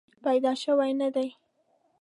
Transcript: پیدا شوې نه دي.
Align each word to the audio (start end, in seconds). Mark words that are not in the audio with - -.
پیدا 0.25 0.51
شوې 0.63 0.91
نه 1.01 1.09
دي. 1.15 1.27